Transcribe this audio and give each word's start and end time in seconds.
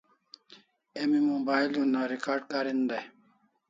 Emi 1.01 1.19
mobile 1.27 1.75
una 1.85 2.01
recard 2.11 2.43
karin 2.51 2.79
dai 2.89 3.05